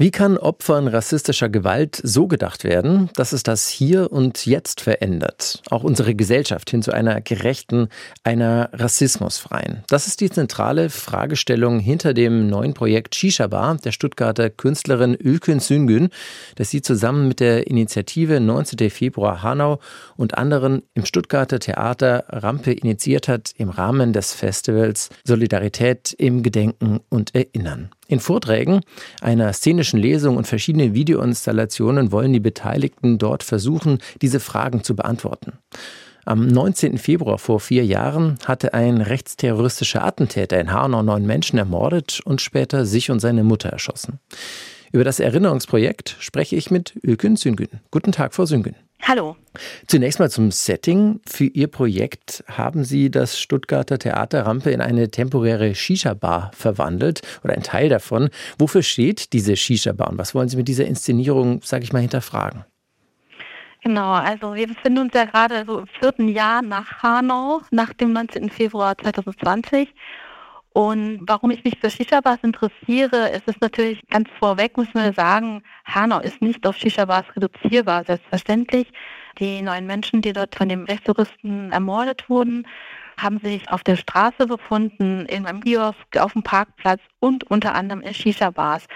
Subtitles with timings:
[0.00, 5.60] Wie kann Opfern rassistischer Gewalt so gedacht werden, dass es das hier und jetzt verändert?
[5.70, 7.88] Auch unsere Gesellschaft hin zu einer gerechten,
[8.22, 9.82] einer rassismusfreien.
[9.88, 15.58] Das ist die zentrale Fragestellung hinter dem neuen Projekt Shisha Bar der Stuttgarter Künstlerin Ülkün
[15.58, 16.10] Süngün,
[16.54, 18.90] das sie zusammen mit der Initiative 19.
[18.90, 19.80] Februar Hanau
[20.16, 27.00] und anderen im Stuttgarter Theater Rampe initiiert hat im Rahmen des Festivals Solidarität im Gedenken
[27.08, 27.90] und Erinnern.
[28.10, 28.80] In Vorträgen,
[29.20, 35.52] einer szenischen Lesung und verschiedenen Videoinstallationen wollen die Beteiligten dort versuchen, diese Fragen zu beantworten.
[36.24, 36.96] Am 19.
[36.96, 42.86] Februar vor vier Jahren hatte ein rechtsterroristischer Attentäter in Hanau neun Menschen ermordet und später
[42.86, 44.18] sich und seine Mutter erschossen.
[44.90, 47.80] Über das Erinnerungsprojekt spreche ich mit Ülkün Süngün.
[47.90, 48.74] Guten Tag, Frau Süngün.
[49.02, 49.36] Hallo.
[49.86, 51.20] Zunächst mal zum Setting.
[51.26, 57.54] Für Ihr Projekt haben Sie das Stuttgarter Theater Rampe in eine temporäre Shisha-Bar verwandelt oder
[57.54, 58.28] ein Teil davon.
[58.58, 62.64] Wofür steht diese Shisha-Bar und was wollen Sie mit dieser Inszenierung, sage ich mal, hinterfragen?
[63.82, 68.12] Genau, also wir befinden uns ja gerade so im vierten Jahr nach Hanau, nach dem
[68.12, 68.50] 19.
[68.50, 69.88] Februar 2020.
[70.78, 75.64] Und warum ich mich für Shisha-Bars interessiere, ist es natürlich ganz vorweg, muss man sagen,
[75.84, 78.86] Hanau ist nicht auf Shisha-Bars reduzierbar, selbstverständlich.
[79.40, 82.64] Die neun Menschen, die dort von dem Rechtstouristen ermordet wurden,
[83.20, 88.00] haben sich auf der Straße befunden, in einem Kiosk, auf dem Parkplatz und unter anderem
[88.02, 88.86] in Shisha-Bars.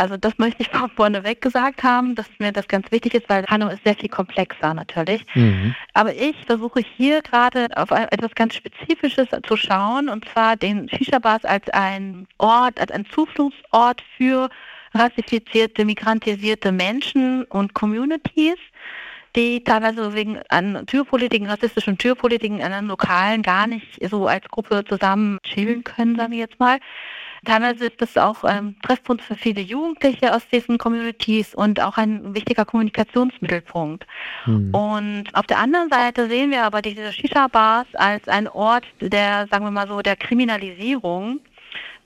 [0.00, 3.68] Also das möchte ich vorneweg gesagt haben, dass mir das ganz wichtig ist, weil Hanau
[3.68, 5.26] ist sehr viel komplexer natürlich.
[5.34, 5.74] Mhm.
[5.92, 11.44] Aber ich versuche hier gerade auf etwas ganz Spezifisches zu schauen, und zwar den Shisha-Bars
[11.44, 14.48] als ein Ort, als ein Zufluchtsort für
[14.94, 18.56] rassifizierte, migrantisierte Menschen und Communities
[19.36, 24.82] die teilweise wegen an Türpolitiken, rassistischen Türpolitiken in einem Lokalen gar nicht so als Gruppe
[24.84, 26.80] zusammen chillen können, sagen wir jetzt mal.
[27.44, 32.34] Teilweise ist das auch ähm, Treffpunkt für viele Jugendliche aus diesen Communities und auch ein
[32.34, 34.06] wichtiger Kommunikationsmittelpunkt.
[34.46, 34.74] Mhm.
[34.74, 39.64] Und auf der anderen Seite sehen wir aber diese Shisha-Bars als ein Ort der, sagen
[39.64, 41.40] wir mal so, der Kriminalisierung.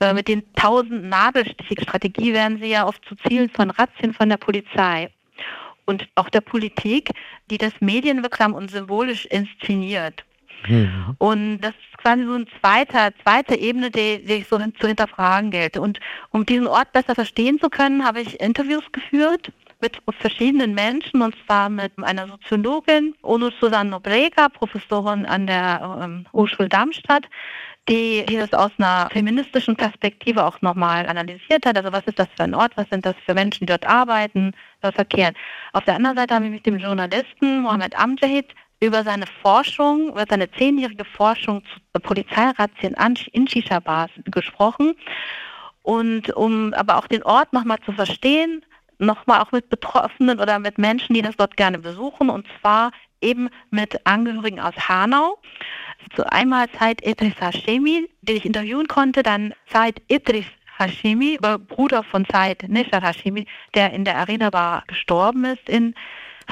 [0.01, 4.37] Äh, mit den tausend Nadelstichstrategie werden sie ja oft zu Zielen von Razzien von der
[4.37, 5.11] Polizei
[5.85, 7.11] und auch der Politik,
[7.51, 10.25] die das medienwirksam und symbolisch inszeniert.
[10.67, 11.17] Mhm.
[11.19, 15.51] Und das ist quasi so eine zweite, zweite Ebene, die, die ich so zu hinterfragen
[15.51, 15.81] gelte.
[15.81, 16.01] Und
[16.31, 21.35] um diesen Ort besser verstehen zu können, habe ich Interviews geführt mit verschiedenen Menschen, und
[21.45, 27.29] zwar mit einer Soziologin, Ono Susanne Nobrega, Professorin an der ähm, Hochschule Darmstadt,
[27.89, 31.77] die, die das aus einer feministischen Perspektive auch nochmal analysiert hat.
[31.77, 34.53] Also was ist das für ein Ort, was sind das für Menschen, die dort arbeiten,
[34.81, 35.35] dort verkehren.
[35.73, 38.47] Auf der anderen Seite habe ich mit dem Journalisten Mohamed Amjahid
[38.85, 41.63] über seine Forschung, über seine zehnjährige Forschung
[41.93, 42.95] zu Polizeirazzien
[43.33, 44.95] in Shisha-Bars gesprochen.
[45.83, 48.65] Und um aber auch den Ort nochmal zu verstehen,
[48.99, 52.91] nochmal auch mit Betroffenen oder mit Menschen, die das dort gerne besuchen, und zwar
[53.21, 55.39] eben mit Angehörigen aus Hanau.
[56.11, 60.47] Also einmal Said Idris Hashemi, den ich interviewen konnte, dann Said Idris
[60.79, 65.95] Hashemi, Bruder von Said Nishar Hashemi, der in der Arena Bar gestorben ist in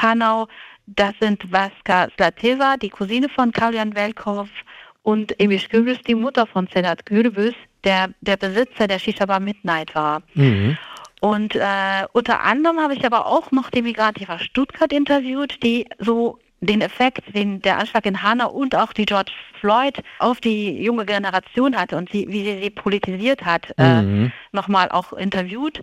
[0.00, 0.48] Hanau.
[0.86, 4.48] Das sind Vaska Slateva, die Cousine von Kalyan Velkov
[5.02, 7.54] und Emish Gürbüz, die Mutter von Senat Gürbüz,
[7.84, 10.22] der der Besitzer der Shisha Bar Midnight war.
[10.34, 10.76] Mhm.
[11.20, 16.38] Und äh, unter anderem habe ich aber auch noch die Migrantifa Stuttgart interviewt, die so
[16.60, 21.04] den Effekt, den der Anschlag in Hanau und auch die George Floyd auf die junge
[21.04, 24.26] Generation hatte und sie, wie sie sie politisiert hat, äh, mhm.
[24.26, 25.80] äh, nochmal auch interviewt.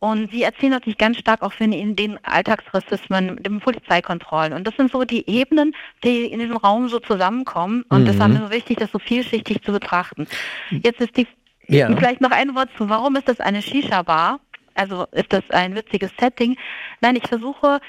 [0.00, 4.54] Und sie erzählen natürlich ganz stark auch von den Alltagsrassismen, den Polizeikontrollen.
[4.54, 7.84] Und das sind so die Ebenen, die in diesem Raum so zusammenkommen.
[7.90, 8.06] Und mhm.
[8.06, 10.26] das war mir so wichtig, das so vielschichtig zu betrachten.
[10.70, 11.26] Jetzt ist die,
[11.68, 11.94] ja.
[11.94, 14.40] vielleicht noch ein Wort zu, warum ist das eine Shisha-Bar?
[14.74, 16.56] Also ist das ein witziges Setting?
[17.02, 17.80] Nein, ich versuche,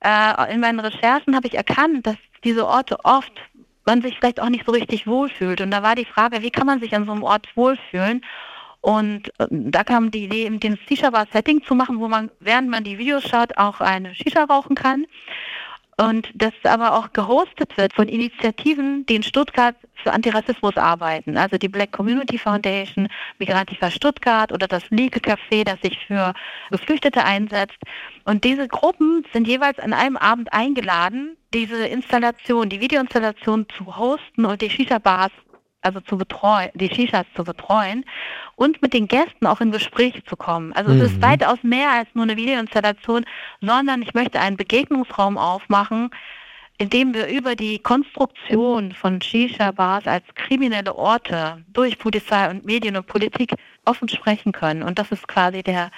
[0.00, 3.32] äh, in meinen Recherchen habe ich erkannt, dass diese Orte oft
[3.86, 5.60] man sich vielleicht auch nicht so richtig wohlfühlt.
[5.60, 8.22] Und da war die Frage, wie kann man sich an so einem Ort wohlfühlen?
[8.80, 12.98] Und äh, da kam die Idee, den Shisha-Bar-Setting zu machen, wo man, während man die
[12.98, 15.06] Videos schaut, auch eine Shisha rauchen kann.
[16.00, 21.36] Und das aber auch gehostet wird von Initiativen, die in Stuttgart für Antirassismus arbeiten.
[21.36, 26.32] Also die Black Community Foundation, Migrantifa Stuttgart oder das Lieke Café, das sich für
[26.70, 27.76] Geflüchtete einsetzt.
[28.24, 34.46] Und diese Gruppen sind jeweils an einem Abend eingeladen, diese Installation, die Videoinstallation zu hosten
[34.46, 35.32] und die Shisha-Bars
[35.82, 38.04] also zu betreuen, die Shishas zu betreuen
[38.56, 40.72] und mit den Gästen auch in Gespräche zu kommen.
[40.72, 41.00] Also mhm.
[41.00, 41.22] es ist mhm.
[41.22, 43.24] weitaus mehr als nur eine Videoinstallation,
[43.60, 46.10] sondern ich möchte einen Begegnungsraum aufmachen,
[46.78, 53.06] indem wir über die Konstruktion von Shisha-Bars als kriminelle Orte durch Polizei und Medien und
[53.06, 53.54] Politik
[53.84, 54.82] offen sprechen können.
[54.82, 55.90] Und das ist quasi der,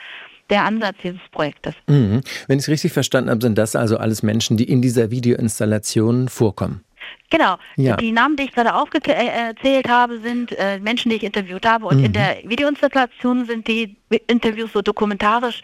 [0.50, 1.74] der Ansatz dieses Projektes.
[1.86, 2.22] Mhm.
[2.48, 6.28] Wenn ich es richtig verstanden habe, sind das also alles Menschen, die in dieser Videoinstallation
[6.28, 6.82] vorkommen.
[7.30, 7.56] Genau.
[7.76, 7.96] Ja.
[7.96, 11.86] Die Namen, die ich gerade aufgezählt habe, sind äh, Menschen, die ich interviewt habe.
[11.86, 12.04] Und mhm.
[12.06, 13.96] in der Videoinstallation sind die
[14.26, 15.62] Interviews so dokumentarisch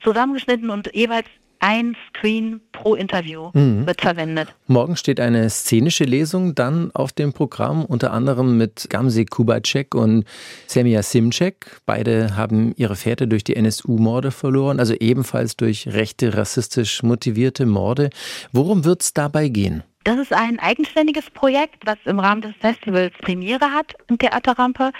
[0.00, 1.26] zusammengeschnitten und jeweils
[1.60, 3.86] ein Screen pro Interview mhm.
[3.86, 4.54] wird verwendet.
[4.66, 10.24] Morgen steht eine szenische Lesung dann auf dem Programm, unter anderem mit Gamze Kubacek und
[10.66, 11.80] Semia Simcek.
[11.86, 18.10] Beide haben ihre Väter durch die NSU-Morde verloren, also ebenfalls durch rechte, rassistisch motivierte Morde.
[18.52, 19.82] Worum wird es dabei gehen?
[20.08, 24.92] Das ist ein eigenständiges Projekt, was im Rahmen des Festivals Premiere hat im Theaterrampe.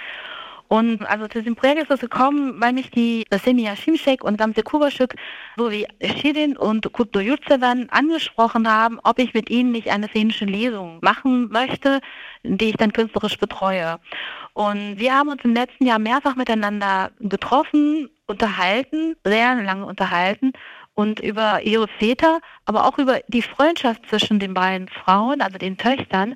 [0.69, 4.63] Und also zu diesem Projekt ist es gekommen, weil mich die Semia Shimshek und Gamze
[4.63, 5.15] Kubaschuk
[5.57, 10.99] sowie Shirin und Kutdo Yurtsevan angesprochen haben, ob ich mit ihnen nicht eine szenische Lesung
[11.01, 12.03] machen möchte,
[12.43, 13.99] die ich dann künstlerisch betreue.
[14.53, 20.53] Und wir haben uns im letzten Jahr mehrfach miteinander getroffen, unterhalten, sehr lange unterhalten
[20.99, 25.77] und über ihre Väter, aber auch über die Freundschaft zwischen den beiden Frauen, also den
[25.79, 26.35] Töchtern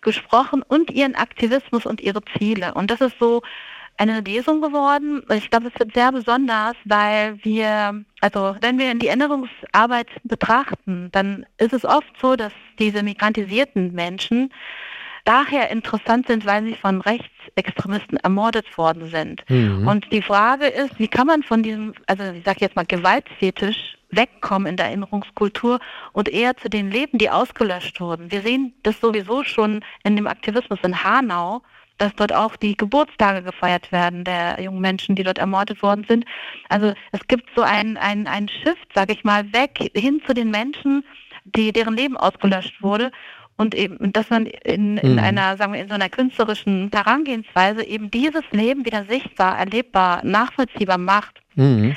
[0.00, 2.74] gesprochen und ihren Aktivismus und ihre Ziele.
[2.74, 3.42] Und das ist so
[3.96, 5.22] eine Lesung geworden.
[5.32, 11.46] Ich glaube, es wird sehr besonders, weil wir, also wenn wir die Erinnerungsarbeit betrachten, dann
[11.58, 14.52] ist es oft so, dass diese migrantisierten Menschen
[15.24, 19.44] daher interessant sind, weil sie von Rechtsextremisten ermordet worden sind.
[19.48, 19.86] Mhm.
[19.86, 23.96] Und die Frage ist, wie kann man von diesem, also ich sage jetzt mal Gewaltfetisch
[24.10, 25.80] wegkommen in der Erinnerungskultur
[26.12, 28.30] und eher zu den Leben, die ausgelöscht wurden.
[28.30, 31.62] Wir sehen das sowieso schon in dem Aktivismus in Hanau,
[31.98, 36.24] dass dort auch die Geburtstage gefeiert werden der jungen Menschen, die dort ermordet worden sind.
[36.68, 40.50] Also es gibt so ein, ein, ein Shift, sage ich mal, weg hin zu den
[40.50, 41.04] Menschen,
[41.44, 43.10] die, deren Leben ausgelöscht wurde
[43.62, 45.18] und eben, dass man in, in mhm.
[45.18, 50.98] einer, sagen wir, in so einer künstlerischen Herangehensweise eben dieses Leben wieder sichtbar, erlebbar, nachvollziehbar
[50.98, 51.40] macht.
[51.54, 51.94] Mhm.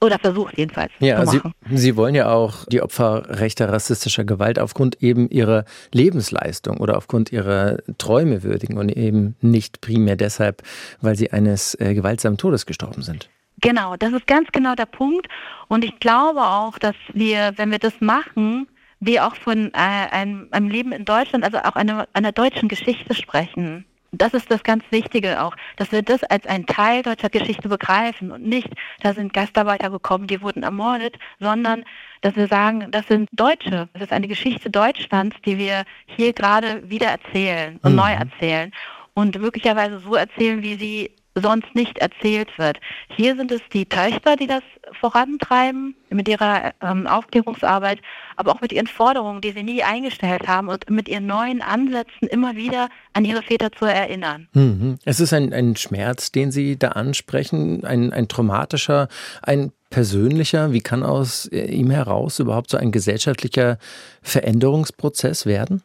[0.00, 0.92] Oder versucht jedenfalls.
[1.00, 1.40] Ja, Sie,
[1.70, 7.32] Sie wollen ja auch die Opfer rechter rassistischer Gewalt aufgrund eben ihrer Lebensleistung oder aufgrund
[7.32, 10.62] ihrer Träume würdigen und eben nicht primär deshalb,
[11.00, 13.28] weil sie eines äh, gewaltsamen Todes gestorben sind.
[13.60, 15.26] Genau, das ist ganz genau der Punkt.
[15.68, 18.68] Und ich glaube auch, dass wir, wenn wir das machen,
[19.00, 23.14] wir auch von äh, einem, einem Leben in Deutschland, also auch einer, einer deutschen Geschichte
[23.14, 23.84] sprechen.
[24.10, 28.32] Das ist das ganz Wichtige auch, dass wir das als einen Teil deutscher Geschichte begreifen
[28.32, 28.68] und nicht,
[29.02, 31.84] da sind Gastarbeiter gekommen, die wurden ermordet, sondern
[32.22, 36.88] dass wir sagen, das sind Deutsche, das ist eine Geschichte Deutschlands, die wir hier gerade
[36.88, 37.98] wieder erzählen und mhm.
[37.98, 38.72] neu erzählen
[39.12, 42.78] und möglicherweise so erzählen, wie sie sonst nicht erzählt wird.
[43.16, 44.62] Hier sind es die Töchter, die das
[45.00, 48.00] vorantreiben mit ihrer ähm, Aufklärungsarbeit,
[48.36, 52.28] aber auch mit ihren Forderungen, die sie nie eingestellt haben und mit ihren neuen Ansätzen
[52.28, 54.48] immer wieder an ihre Väter zu erinnern.
[54.52, 54.98] Mhm.
[55.04, 59.08] Es ist ein, ein Schmerz, den Sie da ansprechen, ein, ein traumatischer,
[59.42, 60.72] ein persönlicher.
[60.72, 63.78] Wie kann aus äh, ihm heraus überhaupt so ein gesellschaftlicher
[64.22, 65.82] Veränderungsprozess werden?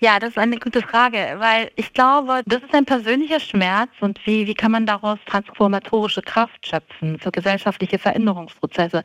[0.00, 4.18] Ja, das ist eine gute Frage, weil ich glaube, das ist ein persönlicher Schmerz und
[4.26, 9.02] wie, wie kann man daraus transformatorische Kraft schöpfen für gesellschaftliche Veränderungsprozesse?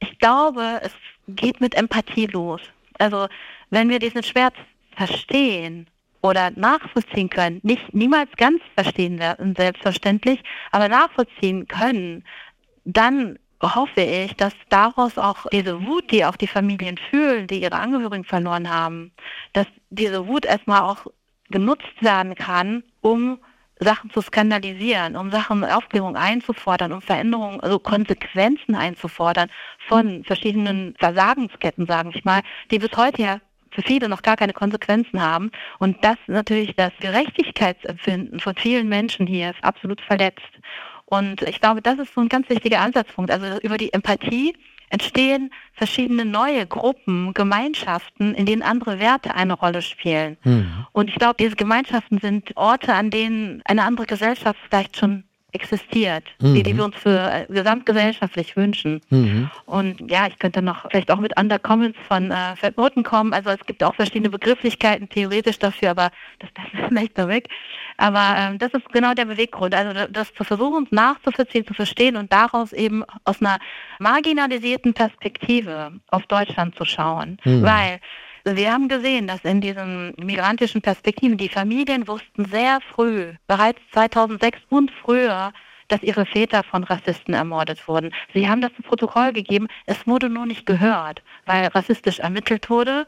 [0.00, 0.92] Ich glaube, es
[1.28, 2.60] geht mit Empathie los.
[2.98, 3.28] Also
[3.70, 4.54] wenn wir diesen Schmerz
[4.96, 5.86] verstehen
[6.22, 10.42] oder nachvollziehen können, nicht niemals ganz verstehen werden, selbstverständlich,
[10.72, 12.24] aber nachvollziehen können,
[12.84, 17.76] dann hoffe ich, dass daraus auch diese Wut, die auch die Familien fühlen, die ihre
[17.76, 19.12] Angehörigen verloren haben,
[19.52, 21.06] dass diese Wut erstmal auch
[21.50, 23.38] genutzt werden kann, um
[23.80, 29.50] Sachen zu skandalisieren, um Sachen Aufklärung einzufordern, um Veränderungen, also Konsequenzen einzufordern
[29.88, 33.40] von verschiedenen Versagensketten, sage ich mal, die bis heute ja
[33.70, 35.50] für viele noch gar keine Konsequenzen haben.
[35.78, 40.50] Und das natürlich das Gerechtigkeitsempfinden von vielen Menschen hier ist absolut verletzt.
[41.10, 43.32] Und ich glaube, das ist so ein ganz wichtiger Ansatzpunkt.
[43.32, 44.54] Also über die Empathie
[44.90, 50.36] entstehen verschiedene neue Gruppen, Gemeinschaften, in denen andere Werte eine Rolle spielen.
[50.44, 50.86] Mhm.
[50.92, 56.24] Und ich glaube, diese Gemeinschaften sind Orte, an denen eine andere Gesellschaft vielleicht schon existiert,
[56.40, 56.54] mhm.
[56.54, 59.00] die, die wir uns für äh, gesamtgesellschaftlich wünschen.
[59.10, 59.50] Mhm.
[59.66, 63.32] Und ja, ich könnte noch vielleicht auch mit Undercommons von äh, Verboten kommen.
[63.32, 67.48] Also es gibt auch verschiedene Begrifflichkeiten theoretisch dafür, aber das ist vielleicht da weg.
[67.96, 69.74] Aber ähm, das ist genau der Beweggrund.
[69.74, 73.58] Also das zu versuchen, nachzuvollziehen, zu verstehen und daraus eben aus einer
[73.98, 77.38] marginalisierten Perspektive auf Deutschland zu schauen.
[77.44, 77.62] Mhm.
[77.62, 78.00] Weil
[78.44, 84.58] wir haben gesehen, dass in diesen migrantischen Perspektiven die Familien wussten sehr früh, bereits 2006
[84.68, 85.52] und früher,
[85.88, 88.12] dass ihre Väter von Rassisten ermordet wurden.
[88.32, 93.06] Sie haben das zu Protokoll gegeben, es wurde nur nicht gehört, weil rassistisch ermittelt wurde.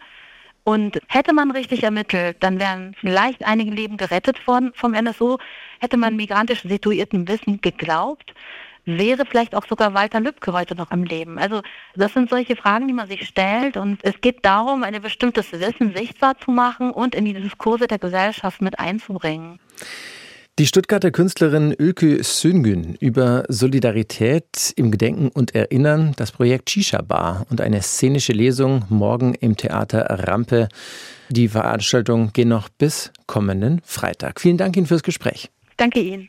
[0.64, 5.38] Und hätte man richtig ermittelt, dann wären vielleicht einige Leben gerettet worden vom NSU.
[5.80, 8.32] Hätte man migrantisch situierten Wissen geglaubt,
[8.84, 11.38] wäre vielleicht auch sogar Walter Lübcke heute noch am Leben.
[11.38, 11.62] Also
[11.94, 15.94] das sind solche Fragen, die man sich stellt und es geht darum, ein bestimmtes Wissen
[15.94, 19.58] sichtbar zu machen und in die Diskurse der Gesellschaft mit einzubringen.
[20.58, 27.46] Die Stuttgarter Künstlerin Ökü Süngün über Solidarität im Gedenken und Erinnern, das Projekt Shisha Bar
[27.48, 30.68] und eine szenische Lesung morgen im Theater Rampe.
[31.30, 34.42] Die Veranstaltungen gehen noch bis kommenden Freitag.
[34.42, 35.50] Vielen Dank Ihnen fürs Gespräch.
[35.78, 36.28] Danke Ihnen.